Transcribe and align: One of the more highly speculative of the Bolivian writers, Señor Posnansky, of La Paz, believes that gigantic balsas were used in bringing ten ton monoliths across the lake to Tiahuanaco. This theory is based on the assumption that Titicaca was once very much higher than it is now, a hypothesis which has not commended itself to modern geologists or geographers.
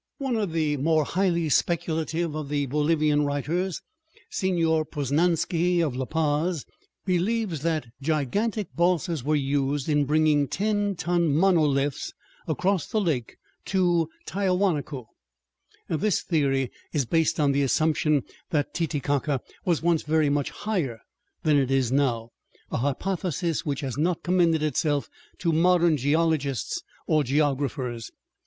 One 0.17 0.35
of 0.35 0.51
the 0.51 0.77
more 0.77 1.03
highly 1.05 1.47
speculative 1.49 2.33
of 2.33 2.49
the 2.49 2.65
Bolivian 2.65 3.23
writers, 3.23 3.83
Señor 4.31 4.89
Posnansky, 4.89 5.79
of 5.79 5.95
La 5.95 6.05
Paz, 6.05 6.65
believes 7.05 7.61
that 7.61 7.85
gigantic 8.01 8.73
balsas 8.75 9.23
were 9.23 9.35
used 9.35 9.87
in 9.87 10.05
bringing 10.05 10.47
ten 10.47 10.95
ton 10.95 11.27
monoliths 11.35 12.13
across 12.47 12.87
the 12.87 12.99
lake 12.99 13.37
to 13.65 14.09
Tiahuanaco. 14.27 15.05
This 15.87 16.23
theory 16.23 16.71
is 16.91 17.05
based 17.05 17.39
on 17.39 17.51
the 17.51 17.61
assumption 17.61 18.23
that 18.49 18.73
Titicaca 18.73 19.41
was 19.65 19.83
once 19.83 20.01
very 20.01 20.31
much 20.31 20.49
higher 20.49 21.01
than 21.43 21.57
it 21.57 21.69
is 21.69 21.91
now, 21.91 22.31
a 22.71 22.77
hypothesis 22.77 23.67
which 23.67 23.81
has 23.81 23.99
not 23.99 24.23
commended 24.23 24.63
itself 24.63 25.11
to 25.37 25.53
modern 25.53 25.95
geologists 25.95 26.81
or 27.05 27.23
geographers. 27.23 28.09